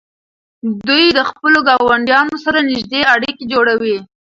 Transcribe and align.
دوی 0.87 1.05
د 1.17 1.19
خپلو 1.29 1.57
ګاونډیانو 1.69 2.35
سره 2.45 2.59
نږدې 2.71 3.01
اړیکې 3.13 3.43
جوړوي. 3.53 3.97